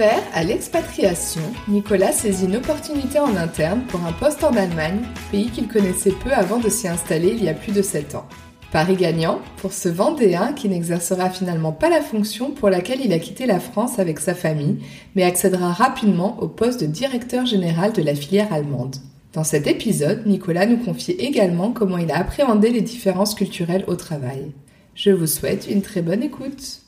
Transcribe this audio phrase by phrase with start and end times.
[0.00, 5.00] À l'expatriation, Nicolas saisit une opportunité en interne pour un poste en Allemagne,
[5.32, 8.28] pays qu'il connaissait peu avant de s'y installer il y a plus de 7 ans.
[8.70, 13.18] Paris gagnant pour ce Vendéen qui n'exercera finalement pas la fonction pour laquelle il a
[13.18, 14.78] quitté la France avec sa famille,
[15.16, 18.96] mais accédera rapidement au poste de directeur général de la filière allemande.
[19.32, 23.96] Dans cet épisode, Nicolas nous confie également comment il a appréhendé les différences culturelles au
[23.96, 24.52] travail.
[24.94, 26.82] Je vous souhaite une très bonne écoute.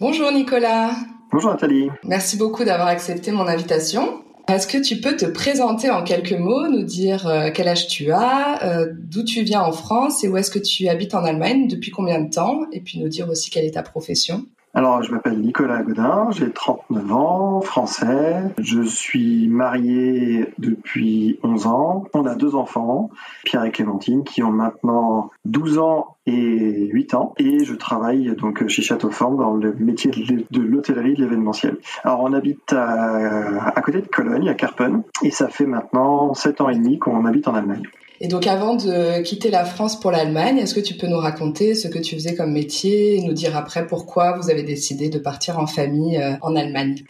[0.00, 0.92] Bonjour Nicolas.
[1.32, 1.88] Bonjour Nathalie.
[2.04, 4.22] Merci beaucoup d'avoir accepté mon invitation.
[4.48, 8.12] Est-ce que tu peux te présenter en quelques mots, nous dire euh, quel âge tu
[8.12, 11.68] as, euh, d'où tu viens en France et où est-ce que tu habites en Allemagne,
[11.68, 14.44] depuis combien de temps, et puis nous dire aussi quelle est ta profession?
[14.74, 18.36] Alors, je m'appelle Nicolas Godin, j'ai 39 ans, français.
[18.56, 22.04] Je suis marié depuis 11 ans.
[22.14, 23.10] On a deux enfants,
[23.44, 27.34] Pierre et Clémentine, qui ont maintenant 12 ans et 8 ans.
[27.36, 31.76] Et je travaille donc chez Châteauforme dans le métier de l'hôtellerie de l'événementiel.
[32.02, 36.62] Alors, on habite à, à côté de Cologne, à Karpen, et ça fait maintenant 7
[36.62, 37.82] ans et demi qu'on habite en Allemagne.
[38.24, 41.74] Et donc avant de quitter la France pour l'Allemagne, est-ce que tu peux nous raconter
[41.74, 45.18] ce que tu faisais comme métier et nous dire après pourquoi vous avez décidé de
[45.18, 47.02] partir en famille euh, en Allemagne?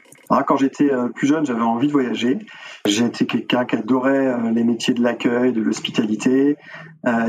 [0.46, 2.38] Quand j'étais euh, plus jeune, j'avais envie de voyager.
[2.86, 6.56] J'étais quelqu'un qui adorait euh, les métiers de l'accueil, de l'hospitalité.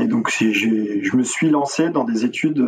[0.00, 2.64] Et donc, je me suis lancé dans des études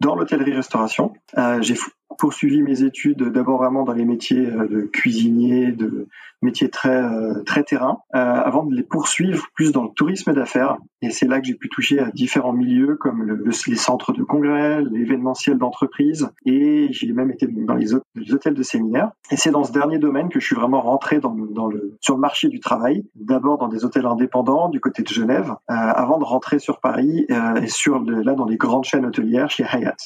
[0.00, 1.12] dans l'hôtellerie-restauration.
[1.60, 1.74] J'ai
[2.16, 6.08] poursuivi mes études d'abord vraiment dans les métiers de cuisinier, de
[6.42, 10.76] métiers très euh, très terrain, euh, avant de les poursuivre plus dans le tourisme d'affaires.
[11.02, 14.22] Et c'est là que j'ai pu toucher à différents milieux comme le, les centres de
[14.22, 19.12] congrès, l'événementiel d'entreprise, et j'ai même été dans les, hôtels de séminaire.
[19.30, 22.14] Et c'est dans ce dernier domaine que je suis vraiment rentré dans, dans le sur
[22.14, 23.04] le marché du travail.
[23.14, 27.26] D'abord dans des hôtels indépendants du côté de Genève, euh, avant de rentrer sur Paris
[27.62, 29.98] et sur là dans des grandes chaînes hôtelières chez Hyatt.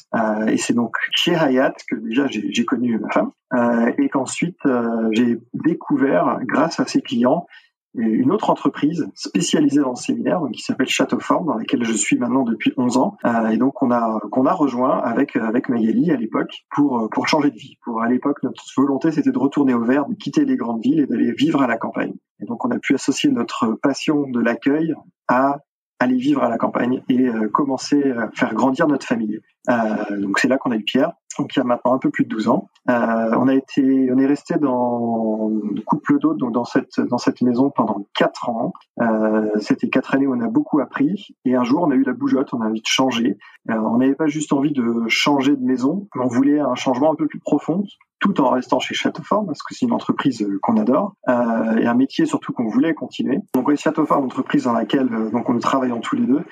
[0.49, 5.09] et c'est donc chez Hyatt que déjà j'ai connu ma femme euh, et qu'ensuite euh,
[5.13, 7.47] j'ai découvert, grâce à ces clients,
[7.95, 12.43] une autre entreprise spécialisée dans le séminaire, qui s'appelle Châteauforme, dans laquelle je suis maintenant
[12.43, 16.65] depuis 11 ans, euh, et donc on a qu'on a rejoint avec avec à l'époque
[16.71, 17.77] pour pour changer de vie.
[17.85, 21.01] Pour à l'époque notre volonté c'était de retourner au vert, de quitter les grandes villes
[21.01, 22.15] et d'aller vivre à la campagne.
[22.41, 24.95] Et donc on a pu associer notre passion de l'accueil
[25.29, 25.59] à
[25.99, 29.41] aller vivre à la campagne et commencer à faire grandir notre famille.
[29.71, 32.29] Euh, donc c'est là qu'on a eu Pierre, y a maintenant un peu plus de
[32.29, 32.69] 12 ans.
[32.91, 37.19] Euh, on a été, on est resté dans le couple d'hôtes, donc dans cette dans
[37.19, 38.73] cette maison pendant quatre ans.
[39.01, 41.35] Euh, C'était quatre années où on a beaucoup appris.
[41.45, 43.39] Et un jour, on a eu la bougeotte, on a envie de changer.
[43.71, 47.13] Euh, on n'avait pas juste envie de changer de maison, mais on voulait un changement
[47.13, 47.85] un peu plus profond,
[48.19, 51.95] tout en restant chez Châteaufort, parce que c'est une entreprise qu'on adore euh, et un
[51.95, 53.39] métier surtout qu'on voulait continuer.
[53.55, 56.45] Donc Châteaufort, entreprise dans laquelle donc on travaillons tous les deux.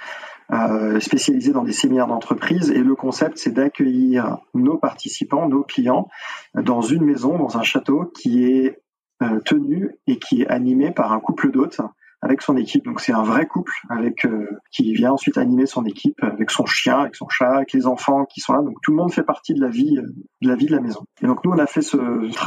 [0.52, 2.70] Euh, spécialisé dans des séminaires d'entreprise.
[2.70, 6.08] Et le concept, c'est d'accueillir nos participants, nos clients,
[6.54, 8.82] dans une maison, dans un château qui est
[9.22, 11.80] euh, tenu et qui est animé par un couple d'hôtes
[12.20, 12.84] avec son équipe.
[12.84, 16.66] Donc c'est un vrai couple avec euh, qui vient ensuite animer son équipe avec son
[16.66, 18.62] chien, avec son chat, avec les enfants qui sont là.
[18.62, 19.98] Donc tout le monde fait partie de la vie
[20.42, 21.04] de la vie de la maison.
[21.22, 21.96] Et donc nous on a fait ce,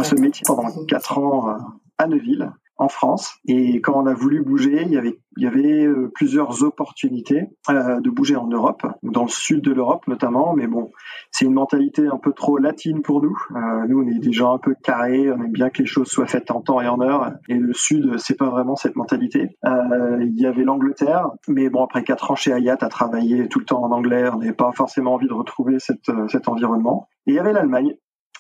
[0.04, 1.56] ce métier pendant quatre ans
[1.98, 3.36] à Neuville en France.
[3.48, 7.50] Et quand on a voulu bouger, il y avait, il y avait euh, plusieurs opportunités
[7.70, 10.54] euh, de bouger en Europe, dans le sud de l'Europe notamment.
[10.54, 10.92] Mais bon,
[11.32, 13.38] c'est une mentalité un peu trop latine pour nous.
[13.56, 16.08] Euh, nous, on est des gens un peu carrés, on aime bien que les choses
[16.08, 17.32] soient faites en temps et en heure.
[17.48, 19.58] Et le sud, c'est pas vraiment cette mentalité.
[19.64, 23.66] il y avait l'Angleterre, mais bon, après quatre ans chez Hayat à travailler tout le
[23.66, 27.08] temps en anglais, on n'avait pas forcément envie de retrouver cette, cet environnement.
[27.28, 27.96] Et il y avait l'Allemagne.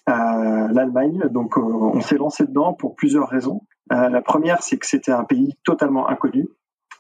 [0.07, 1.23] l'Allemagne.
[1.31, 3.61] Donc on s'est lancé dedans pour plusieurs raisons.
[3.91, 6.47] Euh, la première, c'est que c'était un pays totalement inconnu.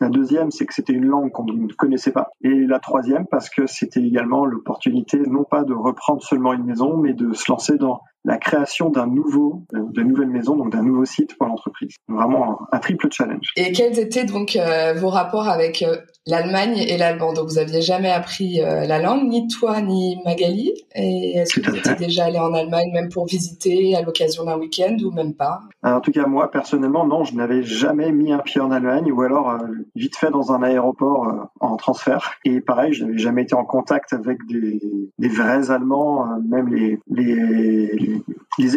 [0.01, 2.29] La deuxième, c'est que c'était une langue qu'on ne connaissait pas.
[2.41, 6.97] Et la troisième, parce que c'était également l'opportunité non pas de reprendre seulement une maison,
[6.97, 10.83] mais de se lancer dans la création d'un nouveau, euh, de nouvelles maisons, donc d'un
[10.83, 11.95] nouveau site pour l'entreprise.
[12.07, 13.47] Vraiment un, triple challenge.
[13.55, 17.81] Et quels étaient donc euh, vos rapports avec euh, l'Allemagne et l'allemand Donc vous aviez
[17.81, 20.73] jamais appris la langue, ni toi ni Magali?
[20.95, 24.57] Et est-ce que vous étiez déjà allé en Allemagne, même pour visiter à l'occasion d'un
[24.57, 25.59] week-end ou même pas?
[25.83, 29.21] En tout cas, moi personnellement, non, je n'avais jamais mis un pied en Allemagne, ou
[29.21, 29.57] alors
[29.95, 32.35] vite fait dans un aéroport en transfert.
[32.45, 34.79] Et pareil, je n'avais jamais été en contact avec des,
[35.19, 38.12] des vrais Allemands, même les, les les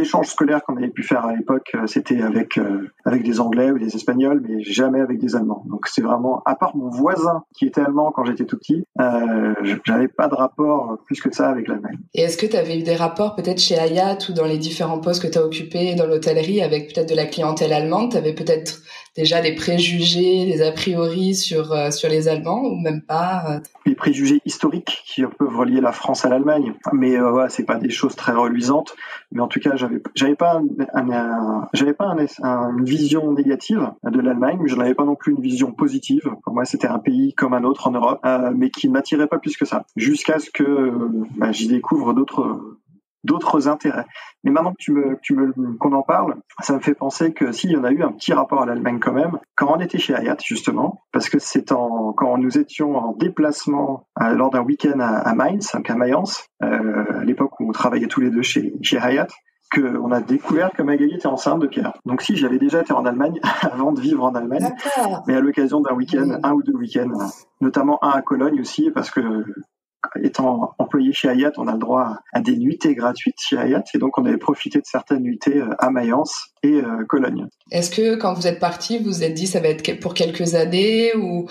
[0.07, 3.71] échanges scolaires qu'on avait pu faire à l'époque, euh, c'était avec euh, avec des Anglais
[3.71, 5.65] ou des Espagnols, mais jamais avec des Allemands.
[5.69, 9.55] Donc c'est vraiment, à part mon voisin qui était allemand quand j'étais tout petit, euh,
[9.85, 11.99] j'avais pas de rapport plus que ça avec l'Allemagne.
[12.15, 15.01] Et est-ce que tu avais eu des rapports peut-être chez Hayat ou dans les différents
[15.01, 18.13] postes que tu as occupés dans l'hôtellerie avec peut-être de la clientèle allemande?
[18.13, 18.83] Tu avais peut-être
[19.17, 23.95] déjà des préjugés, des a priori sur euh, sur les Allemands ou même pas Les
[23.95, 28.15] préjugés historiques qui peuvent relier la France à l'Allemagne, mais ouais, c'est pas des choses
[28.15, 28.95] très reluisantes.
[29.33, 30.61] Mais en tout cas, j'avais j'avais pas
[30.95, 35.33] un, j'avais pas un, une vision négative de l'Allemagne, mais je n'avais pas non plus
[35.33, 36.31] une vision positive.
[36.45, 39.27] Pour moi, c'était un pays comme un autre en Europe, euh, mais qui ne m'attirait
[39.27, 40.93] pas plus que ça, jusqu'à ce que
[41.37, 42.77] bah, j'y découvre d'autres
[43.27, 44.07] d'autres intérêts.
[44.45, 47.53] Mais maintenant que tu me, tu me qu'on en parle, ça me fait penser que
[47.53, 49.99] s'il y en a eu un petit rapport à l'Allemagne quand même, quand on était
[49.99, 54.63] chez Hayat justement, parce que c'est en quand nous étions en déplacement euh, lors d'un
[54.63, 58.43] week-end à, à, Mainz, à Mayence, euh, à l'époque où on travaillait tous les deux
[58.43, 59.29] chez chez Hayat,
[59.75, 61.93] qu'on a découvert que Magali était enceinte de Pierre.
[62.05, 64.73] Donc si j'avais déjà été en Allemagne avant de vivre en Allemagne,
[65.27, 67.13] mais à l'occasion d'un week-end, un ou deux week-ends,
[67.61, 69.21] notamment un à Cologne aussi, parce que
[70.23, 73.99] étant employé chez Hayat, on a le droit à des nuitées gratuites chez Hayat, et
[73.99, 77.47] donc on avait profité de certaines nuitées euh, à Mayence et euh, Cologne.
[77.71, 80.55] Est-ce que quand vous êtes parti, vous vous êtes dit ça va être pour quelques
[80.55, 81.47] années ou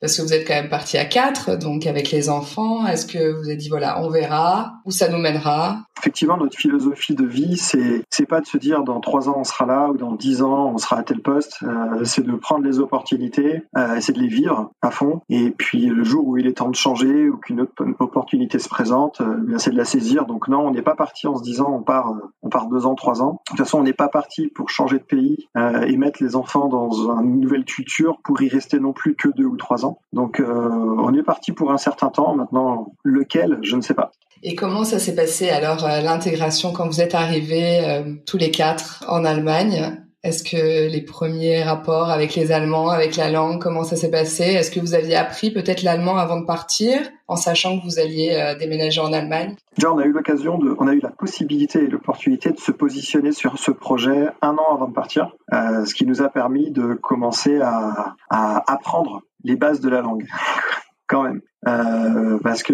[0.00, 3.32] parce que vous êtes quand même parti à quatre, donc avec les enfants, est-ce que
[3.32, 5.84] vous avez dit voilà, on verra où ça nous mènera?
[5.98, 9.44] Effectivement, notre philosophie de vie, c'est c'est pas de se dire dans trois ans on
[9.44, 11.58] sera là ou dans dix ans on sera à tel poste.
[11.62, 15.20] Euh, c'est de prendre les opportunités, euh, c'est de les vivre à fond.
[15.28, 18.70] Et puis le jour où il est temps de changer ou qu'une autre opportunité se
[18.70, 20.24] présente, euh, c'est de la saisir.
[20.24, 22.94] Donc non, on n'est pas parti en se disant on part on part deux ans,
[22.94, 23.32] trois ans.
[23.32, 25.48] De toute façon, on n'est pas parti pour changer de pays
[25.86, 29.44] et mettre les enfants dans une nouvelle culture pour y rester non plus que deux
[29.44, 29.89] ou trois ans.
[30.12, 32.34] Donc euh, on est parti pour un certain temps.
[32.34, 34.10] Maintenant, lequel, je ne sais pas.
[34.42, 38.50] Et comment ça s'est passé alors euh, l'intégration quand vous êtes arrivés euh, tous les
[38.50, 40.02] quatre en Allemagne?
[40.22, 44.44] Est-ce que les premiers rapports avec les Allemands, avec la langue, comment ça s'est passé?
[44.44, 48.54] Est-ce que vous aviez appris peut-être l'allemand avant de partir, en sachant que vous alliez
[48.58, 49.56] déménager en Allemagne?
[49.78, 52.70] Déjà, on a eu l'occasion de, on a eu la possibilité et l'opportunité de se
[52.70, 56.92] positionner sur ce projet un an avant de partir, ce qui nous a permis de
[56.92, 60.26] commencer à, à apprendre les bases de la langue,
[61.08, 61.40] quand même.
[61.68, 62.72] Euh, parce que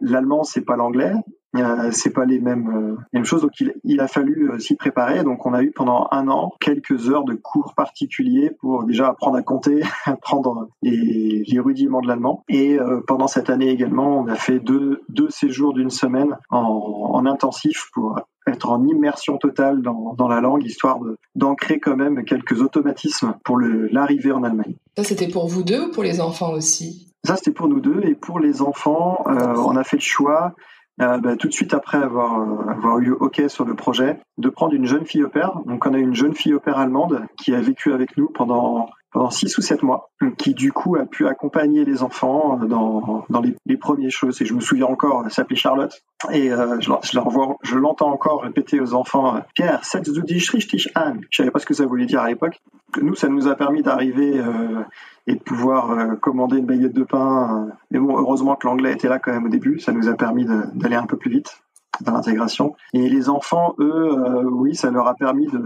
[0.00, 1.14] l'allemand, c'est pas l'anglais,
[1.56, 3.42] euh, c'est pas les mêmes, euh, choses.
[3.42, 3.52] Donc
[3.84, 5.22] il, a fallu euh, s'y préparer.
[5.22, 9.36] Donc on a eu pendant un an quelques heures de cours particuliers pour déjà apprendre
[9.36, 12.44] à compter, apprendre les, les rudiments de l'allemand.
[12.48, 17.26] Et pendant cette année également, on a fait deux, deux séjours d'une semaine en, en
[17.26, 18.18] intensif pour
[18.52, 20.98] être en immersion totale dans, dans la langue, histoire
[21.34, 24.74] d'ancrer quand même quelques automatismes pour l'arrivée en Allemagne.
[24.96, 27.12] Ça, c'était pour vous deux ou pour les enfants aussi?
[27.24, 28.00] Ça, c'était pour nous deux.
[28.04, 30.54] Et pour les enfants, euh, on a fait le choix,
[31.00, 34.48] euh, bah, tout de suite après avoir, euh, avoir eu OK sur le projet, de
[34.48, 35.60] prendre une jeune fille au père.
[35.66, 38.88] Donc, on a une jeune fille au père allemande qui a vécu avec nous pendant
[39.12, 43.40] pendant six ou sept mois, qui du coup a pu accompagner les enfants dans, dans
[43.40, 44.40] les, les premières choses.
[44.40, 47.18] Et je me souviens encore, elle s'appelait Charlotte, et euh, je, je,
[47.62, 51.16] je l'entends encore répéter aux enfants, Pierre, setz du dich richtig an.
[51.30, 52.60] Je savais pas ce que ça voulait dire à l'époque.
[53.00, 54.82] Nous, ça nous a permis d'arriver euh,
[55.26, 57.68] et de pouvoir euh, commander une baguette de pain.
[57.90, 60.46] Mais bon, heureusement que l'anglais était là quand même au début, ça nous a permis
[60.74, 61.62] d'aller un peu plus vite
[62.00, 62.74] dans l'intégration.
[62.92, 65.62] Et les enfants, eux, oui, ça leur a permis de,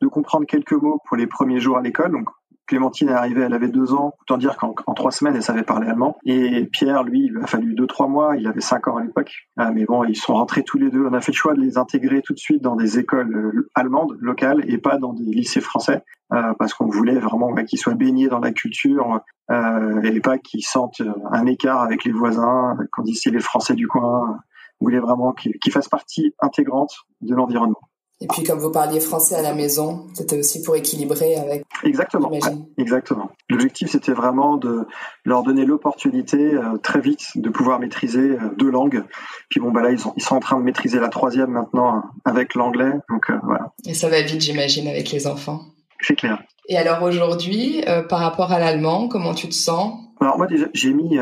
[0.00, 2.12] de comprendre quelques mots pour les premiers jours à l'école.
[2.12, 2.28] Donc,
[2.68, 5.88] Clémentine est arrivée, elle avait deux ans, autant dire qu'en trois semaines, elle savait parler
[5.88, 6.18] allemand.
[6.24, 9.32] Et Pierre, lui, il a fallu deux, trois mois, il avait cinq ans à l'époque.
[9.56, 11.06] Ah, mais bon, ils sont rentrés tous les deux.
[11.06, 13.70] On a fait le choix de les intégrer tout de suite dans des écoles euh,
[13.74, 17.94] allemandes, locales, et pas dans des lycées français, euh, parce qu'on voulait vraiment qu'ils soient
[17.94, 19.20] baignés dans la culture,
[19.50, 21.00] euh, et pas qu'ils sentent
[21.32, 24.38] un écart avec les voisins, qu'on dit c'est les Français du coin.
[24.80, 27.80] On voulait vraiment qu'ils fassent partie intégrante de l'environnement.
[28.28, 31.64] Et puis, comme vous parliez français à la maison, c'était aussi pour équilibrer avec.
[31.82, 32.30] Exactement.
[32.76, 33.30] Exactement.
[33.48, 34.86] L'objectif, c'était vraiment de
[35.24, 39.02] leur donner l'opportunité euh, très vite de pouvoir maîtriser euh, deux langues.
[39.48, 41.94] Puis bon, bah là, ils sont, ils sont en train de maîtriser la troisième maintenant
[41.94, 42.92] hein, avec l'anglais.
[43.08, 43.72] Donc euh, voilà.
[43.86, 45.62] Et ça va vite, j'imagine, avec les enfants.
[46.02, 46.42] C'est clair.
[46.68, 49.98] Et alors aujourd'hui, par rapport à l'allemand, comment tu te sens?
[50.20, 51.18] Alors moi, déjà, j'ai mis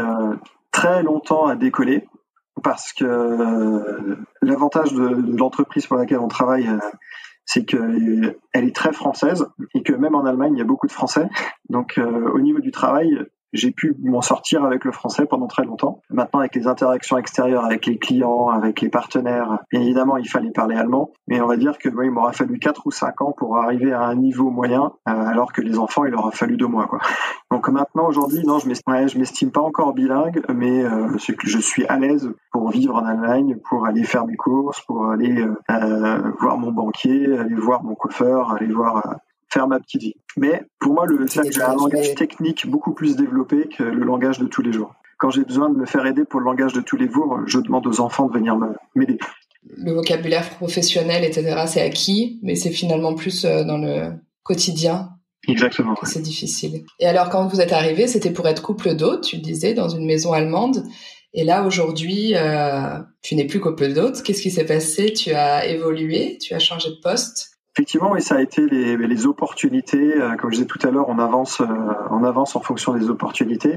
[0.73, 2.05] très longtemps à décoller
[2.63, 6.79] parce que euh, l'avantage de, l'entreprise pour laquelle on travaille, euh,
[7.45, 10.93] c'est qu'elle est très française et que même en Allemagne, il y a beaucoup de
[10.93, 11.29] Français.
[11.69, 13.19] Donc, euh, au niveau du travail,
[13.53, 16.01] j'ai pu m'en sortir avec le français pendant très longtemps.
[16.11, 20.77] Maintenant, avec les interactions extérieures, avec les clients, avec les partenaires, évidemment, il fallait parler
[20.77, 21.11] allemand.
[21.29, 24.03] Mais on va dire que il m'aura fallu 4 ou 5 ans pour arriver à
[24.03, 26.87] un niveau moyen, euh, alors que les enfants, il leur a fallu 2 mois.
[26.87, 26.99] Quoi.
[27.51, 31.87] Donc maintenant, aujourd'hui, non, je m'estime, m'estime pas encore bilingue, mais euh, que je suis
[31.87, 36.59] à l'aise pour vivre en Allemagne, pour aller faire mes courses, pour aller euh, voir
[36.59, 39.17] mon banquier, aller voir mon coiffeur, aller voir
[39.57, 40.15] faire ma petite vie.
[40.37, 44.47] Mais pour moi, le j'ai un langage technique beaucoup plus développé que le langage de
[44.47, 44.95] tous les jours.
[45.19, 47.59] Quand j'ai besoin de me faire aider pour le langage de tous les jours, je
[47.59, 48.59] demande aux enfants de venir
[48.95, 49.19] m'aider.
[49.63, 55.11] Le vocabulaire professionnel, etc., c'est acquis, mais c'est finalement plus euh, dans le quotidien
[55.49, 55.95] Exactement.
[56.03, 56.85] C'est difficile.
[56.99, 59.89] Et alors, quand vous êtes arrivé, c'était pour être couple d'hôtes, tu le disais, dans
[59.89, 60.83] une maison allemande.
[61.35, 64.23] Et là, aujourd'hui, euh, tu n'es plus couple d'hôtes.
[64.23, 65.13] Qu'est-ce qui s'est passé?
[65.13, 67.56] Tu as évolué, tu as changé de poste.
[67.77, 70.19] Effectivement, oui, ça a été les, les opportunités.
[70.19, 71.67] Euh, comme je disais tout à l'heure, on avance, euh,
[72.11, 73.77] on avance en fonction des opportunités.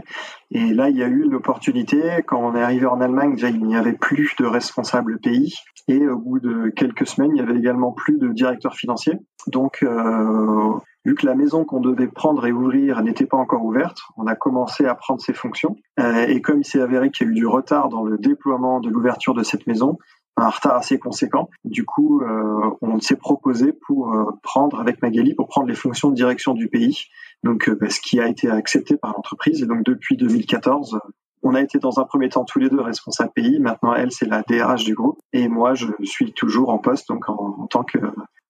[0.51, 2.01] Et là, il y a eu une opportunité.
[2.25, 5.53] Quand on est arrivé en Allemagne, déjà, il n'y avait plus de responsables pays.
[5.89, 9.20] Et au bout de quelques semaines, il y avait également plus de directeurs financiers.
[9.48, 10.72] Donc, euh,
[11.03, 14.36] vu que la maison qu'on devait prendre et ouvrir n'était pas encore ouverte, on a
[14.36, 15.75] commencé à prendre ses fonctions.
[16.00, 18.79] Euh, et comme il s'est avéré qu'il y a eu du retard dans le déploiement
[18.79, 19.98] de l'ouverture de cette maison,
[20.41, 21.50] un retard assez conséquent.
[21.63, 26.10] Du coup, euh, on s'est proposé pour euh, prendre avec Magali pour prendre les fonctions
[26.10, 27.05] de direction du pays.
[27.43, 29.62] Donc, euh, bah, ce qui a été accepté par l'entreprise.
[29.62, 31.00] Et donc, depuis 2014,
[31.41, 33.60] on a été dans un premier temps tous les deux responsables pays.
[33.60, 35.19] Maintenant, elle, c'est la DRH du groupe.
[35.34, 37.98] Et moi, je suis toujours en poste, donc en, tant que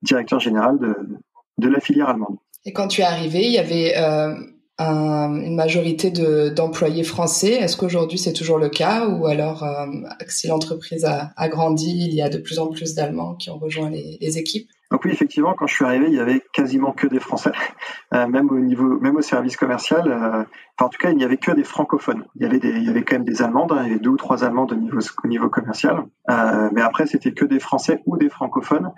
[0.01, 0.95] directeur général de,
[1.59, 2.37] de, la filière allemande.
[2.65, 3.93] Et quand tu es arrivé, il y avait
[4.79, 6.11] une majorité
[6.51, 7.53] d'employés français.
[7.53, 9.85] Est-ce qu'aujourd'hui c'est toujours le cas ou alors euh,
[10.27, 13.89] si l'entreprise a, grandi, il y a de plus en plus d'Allemands qui ont rejoint
[13.89, 14.69] les, équipes?
[14.91, 17.51] Donc oui, effectivement, quand je suis arrivé, il y avait quasiment que des Français,
[18.13, 20.11] euh, même au niveau, même au service commercial.
[20.11, 20.43] Euh,
[20.83, 22.25] en tout cas, il n'y avait que des francophones.
[22.35, 24.11] Il y avait il y avait quand même des Allemandes, hein, il y avait deux
[24.11, 26.05] ou trois Allemandes au niveau commercial.
[26.27, 28.91] mais après, c'était que des Français ou des francophones.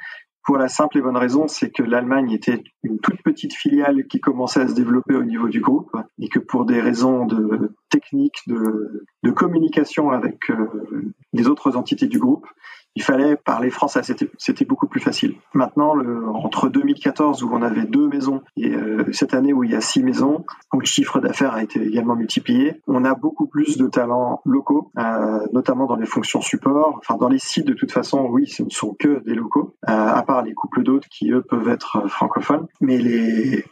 [0.43, 4.19] Pour la simple et bonne raison, c'est que l'Allemagne était une toute petite filiale qui
[4.19, 8.37] commençait à se développer au niveau du groupe et que pour des raisons de technique,
[8.47, 12.47] de, communication avec euh, les autres entités du groupe,
[12.95, 14.01] il fallait parler français,
[14.37, 15.35] c'était beaucoup plus facile.
[15.53, 15.95] Maintenant,
[16.33, 19.81] entre 2014 où on avait deux maisons et euh, cette année où il y a
[19.81, 23.87] six maisons, où le chiffre d'affaires a été également multiplié, on a beaucoup plus de
[23.87, 26.97] talents locaux, euh, notamment dans les fonctions support.
[26.97, 29.91] Enfin, dans les sites, de toute façon, oui, ce ne sont que des locaux, euh,
[29.91, 32.67] à part les couples d'autres qui, eux, peuvent être francophones.
[32.81, 33.63] Mais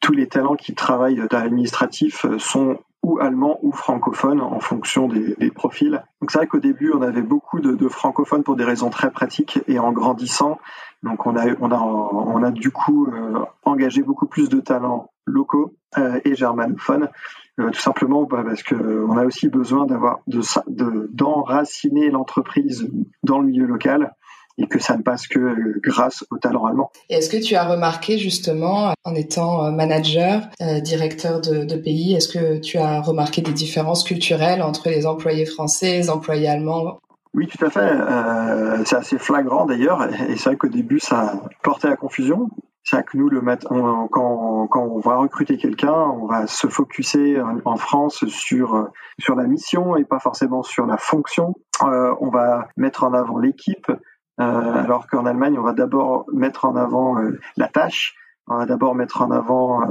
[0.00, 5.34] tous les talents qui travaillent dans l'administratif sont ou allemand ou francophone en fonction des,
[5.36, 6.02] des profils.
[6.20, 9.10] Donc c'est vrai qu'au début on avait beaucoup de, de, francophones pour des raisons très
[9.10, 10.58] pratiques et en grandissant,
[11.02, 15.10] donc on a on a on a du coup euh, engagé beaucoup plus de talents
[15.24, 17.08] locaux euh, et germanophones,
[17.58, 22.88] euh, tout simplement bah, parce que on a aussi besoin d'avoir de d'enraciner l'entreprise
[23.22, 24.14] dans le milieu local
[24.60, 26.92] et que ça ne passe que euh, grâce au talent allemand.
[27.08, 32.28] Est-ce que tu as remarqué justement, en étant euh, manager, euh, directeur de, pays, est-ce
[32.28, 36.98] que tu as remarqué des différences culturelles entre les employés français et les employés allemands?
[37.32, 38.84] Oui, tout à fait.
[38.84, 42.50] c'est assez flagrant d'ailleurs, et c'est vrai qu'au début ça portait à confusion.
[42.82, 43.40] C'est vrai que nous, le
[44.10, 48.88] quand, quand, on va recruter quelqu'un, on va se focuser en, France sur
[49.18, 51.54] sur la mission et pas forcément sur la fonction.
[51.80, 53.90] on va mettre en avant l'équipe,
[54.40, 58.14] alors qu'en Allemagne, on va d'abord mettre en avant euh, la tâche,
[58.46, 59.82] on va d'abord mettre en avant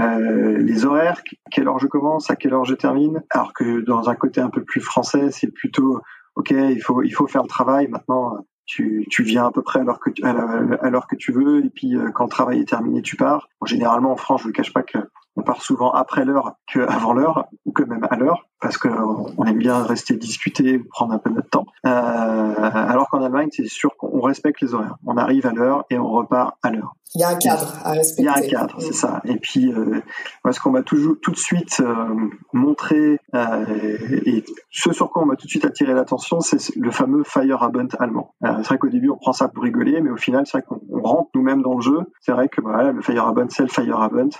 [0.00, 4.08] euh, les horaires, quelle heure je commence, à quelle heure je termine, alors que dans
[4.08, 6.00] un côté un peu plus français, c'est plutôt
[6.34, 7.88] ok, il faut il faut faire le travail.
[7.88, 11.32] Maintenant, tu, tu viens à peu près à l'heure que tu, à l'heure que tu
[11.32, 13.48] veux, et puis quand le travail est terminé, tu pars.
[13.64, 14.98] généralement en France, je ne cache pas que
[15.36, 19.58] on part souvent après l'heure qu'avant l'heure, ou que même à l'heure, parce qu'on aime
[19.58, 21.66] bien rester discuter ou prendre un peu notre temps.
[21.84, 24.96] Euh, alors qu'en Allemagne, c'est sûr qu'on respecte les horaires.
[25.04, 26.94] On arrive à l'heure et on repart à l'heure.
[27.16, 28.22] Il y a un cadre à respecter.
[28.22, 29.20] Il y a un cadre, c'est ça.
[29.24, 30.00] Et puis, euh,
[30.50, 31.94] ce qu'on m'a toujours tout de suite euh,
[32.52, 33.64] montré euh,
[34.26, 37.88] et ce sur quoi on m'a tout de suite attiré l'attention, c'est le fameux Feierabend
[38.00, 38.34] allemand.
[38.44, 40.66] Euh, c'est vrai qu'au début, on prend ça pour rigoler, mais au final, c'est vrai
[40.66, 42.00] qu'on rentre nous-mêmes dans le jeu.
[42.20, 44.30] C'est vrai que voilà, le Feierabend, c'est le Feierabend.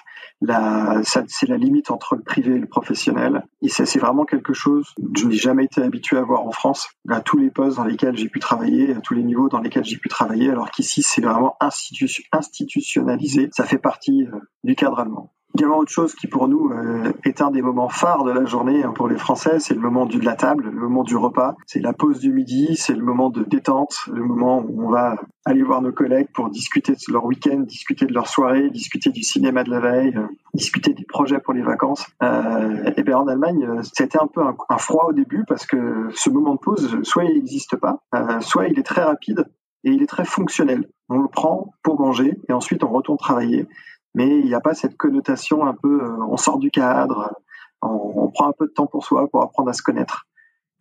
[0.40, 3.46] La, c'est la limite entre le privé et le professionnel.
[3.62, 6.88] Et c'est vraiment quelque chose que je n'ai jamais été habitué à voir en France,
[7.08, 9.84] à tous les postes dans lesquels j'ai pu travailler, à tous les niveaux dans lesquels
[9.84, 13.48] j'ai pu travailler, alors qu'ici, c'est vraiment institutionnalisé.
[13.50, 15.32] Ça fait partie euh, du cadre allemand.
[15.54, 18.82] Également autre chose qui pour nous euh, est un des moments phares de la journée
[18.82, 21.54] hein, pour les Français, c'est le moment du, de la table, le moment du repas,
[21.66, 25.16] c'est la pause du midi, c'est le moment de détente, le moment où on va
[25.44, 29.22] aller voir nos collègues pour discuter de leur week-end, discuter de leur soirée, discuter du
[29.22, 32.06] cinéma de la veille, euh, discuter des projets pour les vacances.
[32.22, 36.54] Euh, bien en Allemagne, c'était un peu un, froid au début parce que ce moment
[36.54, 39.46] de pause, soit il n'existe pas, euh, soit il est très rapide
[39.84, 40.88] et il est très fonctionnel.
[41.10, 43.66] On le prend pour manger et ensuite on retourne travailler
[44.14, 47.34] mais il n'y a pas cette connotation un peu, euh, on sort du cadre,
[47.82, 50.26] on, on, prend un peu de temps pour soi pour apprendre à se connaître.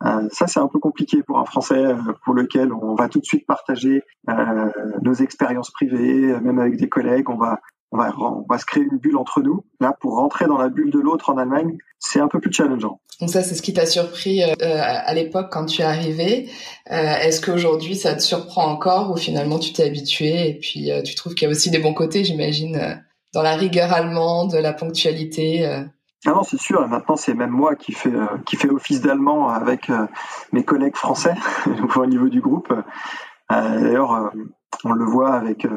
[0.05, 3.19] Euh, ça, c'est un peu compliqué pour un Français euh, pour lequel on va tout
[3.19, 4.69] de suite partager euh,
[5.01, 7.29] nos expériences privées, même avec des collègues.
[7.29, 7.59] On va,
[7.91, 9.63] on va, on va se créer une bulle entre nous.
[9.79, 12.99] Là, pour rentrer dans la bulle de l'autre en Allemagne, c'est un peu plus challengeant.
[13.21, 16.49] Donc ça, c'est ce qui t'a surpris euh, à l'époque quand tu es arrivé.
[16.91, 21.15] Euh, Est-ce qu'aujourd'hui, ça te surprend encore ou finalement tu t'es habitué et puis tu
[21.15, 23.01] trouves qu'il y a aussi des bons côtés, j'imagine
[23.33, 25.83] dans la rigueur allemande, la ponctualité euh.
[26.25, 26.87] ah non, c'est sûr.
[26.87, 30.05] Maintenant, c'est même moi qui fais euh, qui fait office d'allemand avec euh,
[30.51, 31.35] mes collègues français
[31.95, 32.73] au niveau du groupe.
[33.49, 34.31] D'ailleurs,
[34.83, 35.67] on le voit avec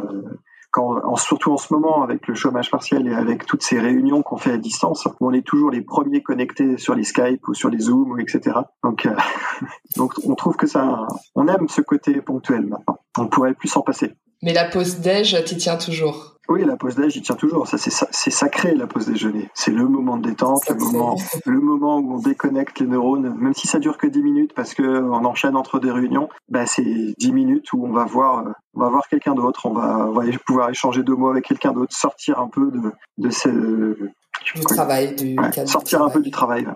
[0.70, 4.38] quand, surtout en ce moment avec le chômage partiel et avec toutes ces réunions qu'on
[4.38, 7.68] fait à distance, où on est toujours les premiers connectés sur les Skype ou sur
[7.68, 8.60] les Zoom, etc.
[8.82, 9.06] Donc,
[9.96, 12.98] donc on trouve que ça, on aime ce côté ponctuel maintenant.
[13.18, 14.14] On pourrait plus s'en passer.
[14.42, 17.66] Mais la pause déj, t'y tiens toujours oui, la pause déj, il tient toujours.
[17.66, 19.48] Ça, c'est sacré la pause déjeuner.
[19.54, 23.34] C'est le moment de détente, le moment, le moment où on déconnecte les neurones.
[23.36, 26.66] Même si ça dure que 10 minutes, parce que on enchaîne entre des réunions, bah,
[26.66, 29.66] c'est 10 minutes où on va voir, on va voir quelqu'un d'autre.
[29.66, 32.92] On va, on va pouvoir échanger deux mots avec quelqu'un d'autre, sortir un peu de,
[33.18, 36.66] de ce, du travail, du ouais, sortir un peu du travail.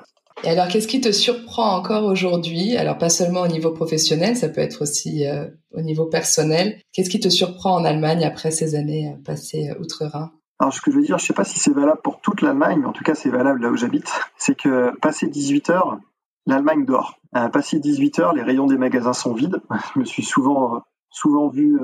[0.43, 2.77] Et alors, qu'est-ce qui te surprend encore aujourd'hui?
[2.77, 6.81] Alors, pas seulement au niveau professionnel, ça peut être aussi euh, au niveau personnel.
[6.93, 10.31] Qu'est-ce qui te surprend en Allemagne après ces années euh, passées euh, outre-Rhin?
[10.59, 12.41] Alors, ce que je veux dire, je ne sais pas si c'est valable pour toute
[12.41, 14.11] l'Allemagne, mais en tout cas, c'est valable là où j'habite.
[14.39, 15.99] C'est que passé 18 heures,
[16.47, 17.19] l'Allemagne dort.
[17.53, 19.61] Passé 18 heures, les rayons des magasins sont vides.
[19.95, 21.79] Je me suis souvent, souvent vu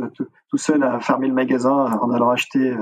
[0.50, 2.74] tout seul à fermer le magasin en allant acheter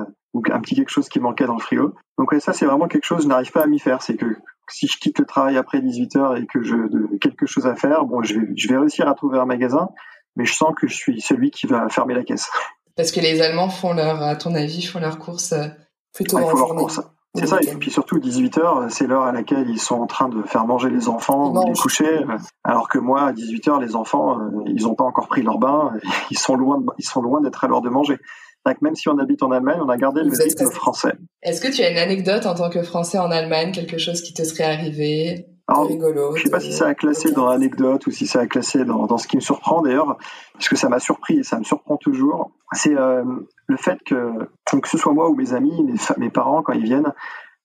[0.51, 1.95] un petit quelque chose qui manquait dans le frigo.
[2.19, 4.03] Donc ça, c'est vraiment quelque chose, je n'arrive pas à m'y faire.
[4.03, 4.27] C'est que
[4.69, 7.75] si je quitte le travail après 18 heures et que je de, quelque chose à
[7.75, 9.89] faire, bon, je vais, je vais réussir à trouver un magasin,
[10.37, 12.51] mais je sens que je suis celui qui va fermer la caisse.
[12.97, 15.67] Parce que les Allemands font leur, à ton avis, font leurs courses euh,
[16.13, 16.85] plutôt ouais, journée.
[17.37, 20.29] C'est ça, et puis surtout 18 heures, c'est l'heure à laquelle ils sont en train
[20.29, 22.25] de faire manger les enfants ou les coucher,
[22.63, 25.59] alors que moi à 18 heures, les enfants, euh, ils n'ont pas encore pris leur
[25.59, 25.91] bain,
[26.31, 28.19] ils sont loin, ils sont loin d'être à l'heure de manger
[28.81, 31.13] même si on habite en Allemagne, on a gardé le rythme français.
[31.43, 34.33] Est-ce que tu as une anecdote en tant que Français en Allemagne, quelque chose qui
[34.33, 36.35] te serait arrivé Alors, rigolo.
[36.37, 39.07] Je sais pas si ça a classé dans l'anecdote ou si ça a classé dans,
[39.07, 40.17] dans ce qui me surprend d'ailleurs,
[40.55, 42.53] parce que ça m'a surpris et ça me surprend toujours.
[42.73, 43.23] C'est euh,
[43.67, 44.31] le fait que,
[44.67, 47.13] que ce soit moi ou mes amis, mes, mes parents, quand ils viennent,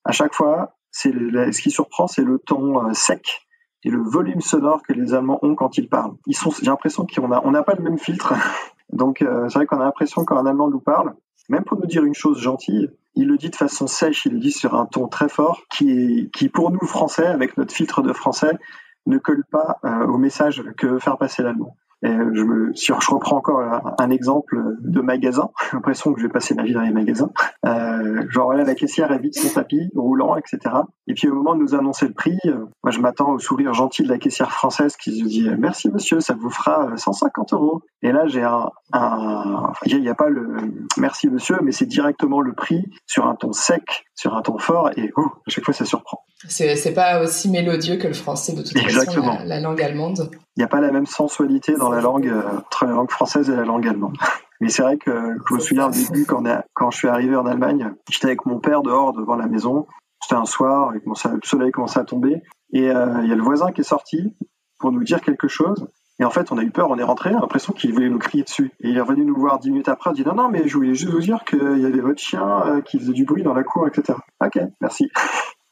[0.06, 3.46] à chaque fois, c'est ce qui surprend, c'est le ton euh, sec
[3.84, 6.16] et le volume sonore que les Allemands ont quand ils parlent.
[6.26, 8.34] Ils sont, j'ai l'impression qu'on on n'a pas le même filtre.
[8.92, 11.14] Donc euh, c'est vrai qu'on a l'impression quand un Allemand nous parle,
[11.50, 14.40] même pour nous dire une chose gentille, il le dit de façon sèche, il le
[14.40, 18.14] dit sur un ton très fort, qui, qui pour nous Français, avec notre filtre de
[18.14, 18.58] français,
[19.06, 21.76] ne colle pas euh, au message que veut faire passer l'allemand.
[22.02, 23.62] Je, me, si je reprends encore
[24.00, 27.32] un, exemple de magasin, j'ai l'impression que je vais passer ma vie dans les magasins.
[27.66, 30.76] Euh, genre là, la caissière évite son tapis roulant, etc.
[31.08, 33.74] Et puis au moment de nous annoncer le prix, euh, moi je m'attends au sourire
[33.74, 37.82] gentil de la caissière française qui se dit merci monsieur, ça vous fera 150 euros.
[38.02, 40.58] Et là j'ai un, un il n'y a pas le
[40.98, 44.92] merci monsieur, mais c'est directement le prix sur un ton sec, sur un ton fort,
[44.98, 46.24] et oh, à chaque fois ça surprend.
[46.48, 49.34] C'est pas aussi mélodieux que le français de toute Exactement.
[49.34, 50.32] façon, la, langue allemande.
[50.60, 53.50] Il n'y a pas la même sensualité dans la langue euh, entre la langue française
[53.50, 54.18] et la langue allemande.
[54.60, 56.44] Mais c'est vrai que je me souviens au début quand,
[56.74, 59.88] quand je suis arrivé en Allemagne, j'étais avec mon père dehors devant la maison.
[60.22, 62.44] C'était un soir, et le soleil commençait à tomber,
[62.74, 64.36] et euh, il y a le voisin qui est sorti
[64.80, 65.88] pour nous dire quelque chose.
[66.20, 68.10] Et en fait, on a eu peur, on est rentré, on a l'impression qu'il voulait
[68.10, 68.74] nous crier dessus.
[68.82, 70.74] Et il est revenu nous voir dix minutes après, il dit non, non, mais je
[70.74, 73.54] voulais juste vous dire qu'il y avait votre chien euh, qui faisait du bruit dans
[73.54, 74.20] la cour, etc.
[74.44, 75.10] Ok, merci.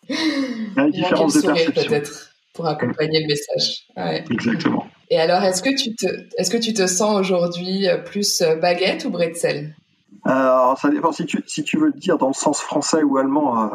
[0.07, 2.26] Il y a une différence de perception.
[2.57, 3.85] Pour accompagner le message.
[3.95, 4.25] Ouais.
[4.29, 4.85] Exactement.
[5.09, 8.55] Et alors, est-ce que tu te, est-ce que tu te sens aujourd'hui euh, plus euh,
[8.55, 9.75] baguette ou bretzel?
[10.25, 13.17] Alors, ça dépend si tu, si tu veux le dire dans le sens français ou
[13.17, 13.69] allemand.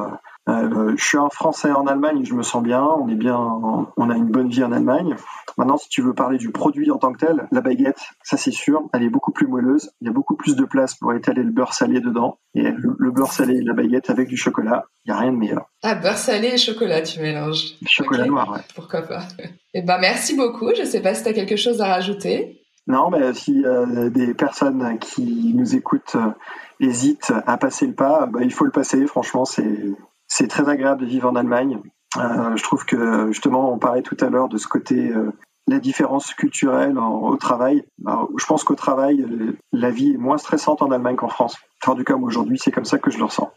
[0.48, 4.10] Euh, je suis un Français en Allemagne, je me sens bien, on est bien, on
[4.10, 5.14] a une bonne vie en Allemagne.
[5.56, 8.50] Maintenant, si tu veux parler du produit en tant que tel, la baguette, ça c'est
[8.50, 11.42] sûr, elle est beaucoup plus moelleuse, il y a beaucoup plus de place pour étaler
[11.42, 12.38] le beurre salé dedans.
[12.54, 15.36] Et le, beurre salé et la baguette avec du chocolat, il n'y a rien de
[15.36, 15.70] meilleur.
[15.82, 17.74] Ah, beurre salé et chocolat, tu mélanges.
[17.86, 18.60] Chocolat noir, ouais.
[18.74, 19.22] Pourquoi pas.
[19.74, 20.70] Eh ben, merci beaucoup.
[20.76, 22.62] Je sais pas si tu as quelque chose à rajouter.
[22.86, 26.32] Non, mais si euh, des personnes qui nous écoutent euh,
[26.80, 29.06] hésitent à passer le pas, bah, il faut le passer.
[29.06, 29.94] Franchement, c'est
[30.32, 31.78] c'est très agréable de vivre en Allemagne.
[32.16, 35.12] je trouve que justement, on parlait tout à l'heure de ce côté
[35.68, 37.84] la différence culturelle au travail.
[37.98, 39.26] je pense qu'au travail,
[39.72, 41.56] la vie est moins stressante en Allemagne qu'en France.
[41.86, 43.50] En tout cas, aujourd'hui, c'est comme ça que je le ressens.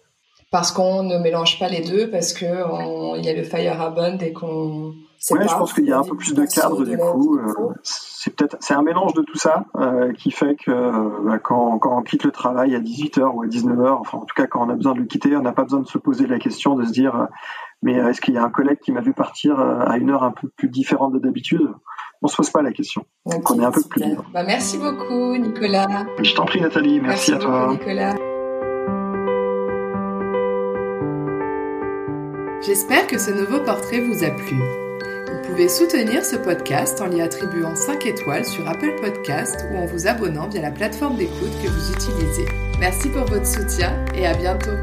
[0.51, 4.93] Parce qu'on ne mélange pas les deux, parce qu'il y a le Feierabend et qu'on
[5.31, 7.37] oui, je pense qu'il y a un peu plus de cadre du coup.
[7.37, 11.79] Euh, c'est peut-être c'est un mélange de tout ça euh, qui fait que bah, quand,
[11.79, 14.65] quand, on quitte le travail à 18h ou à 19h, enfin en tout cas quand
[14.65, 16.75] on a besoin de le quitter, on n'a pas besoin de se poser la question
[16.75, 17.25] de se dire euh,
[17.81, 20.31] mais est-ce qu'il y a un collègue qui m'a vu partir à une heure un
[20.31, 21.67] peu plus différente de d'habitude?
[22.21, 23.05] On se pose pas la question.
[23.25, 24.25] Donc on est un peu plus libre.
[24.33, 26.05] Bah, merci beaucoup Nicolas.
[26.21, 27.69] Je t'en prie Nathalie, merci, à toi.
[27.71, 28.15] Nicolas.
[32.65, 34.84] J'espère que ce nouveau portrait vous a plu.
[35.55, 40.05] Pouvez soutenir ce podcast en lui attribuant 5 étoiles sur Apple Podcast ou en vous
[40.05, 42.45] abonnant via la plateforme d'écoute que vous utilisez.
[42.77, 44.75] Merci pour votre soutien et à bientôt.